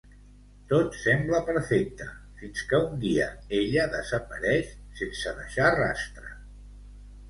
Tot 0.69 0.95
sembla 1.01 1.41
perfecte 1.49 2.07
fins 2.41 2.65
que 2.73 2.81
un 2.87 2.97
dia 3.05 3.29
ella 3.61 3.87
desapareix 3.95 4.77
sense 5.05 5.39
deixar 5.45 5.73
rastre. 5.81 6.39